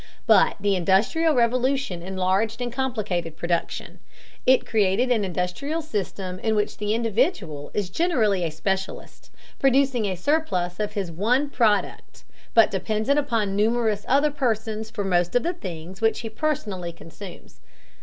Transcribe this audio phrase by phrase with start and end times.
[0.25, 3.99] But the Industrial Revolution enlarged and complicated production.
[4.47, 9.29] It created an industrial system in which the individual is generally a specialist,
[9.59, 12.23] producing a surplus of his one product,
[12.55, 17.59] but dependent upon numerous other persons for most of the things which he personally consumes.